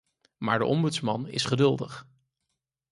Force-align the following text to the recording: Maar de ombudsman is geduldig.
Maar 0.37 0.59
de 0.59 0.65
ombudsman 0.65 1.27
is 1.27 1.45
geduldig. 1.45 2.07